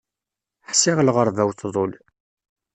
Ḥṣiɣ 0.69 0.97
lɣerba-w 1.01 1.49
tḍul. 1.53 1.91